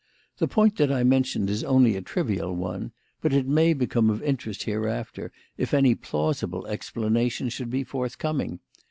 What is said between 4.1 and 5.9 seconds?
interest hereafter if